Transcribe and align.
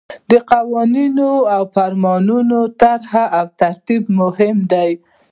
د 0.31 0.33
قوانینو 0.51 1.31
او 1.55 1.63
فرمانونو 1.75 2.59
طرح 2.81 3.13
او 3.37 3.45
ترتیب 3.61 4.03
مهم 4.19 4.57
دي. 4.71 4.91